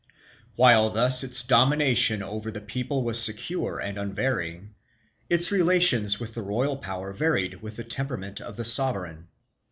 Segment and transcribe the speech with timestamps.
[0.55, 4.73] While thus its domination over the people was secure and unvarying,
[5.29, 9.27] its relations with the royal power varied with the temperament of the sovereign.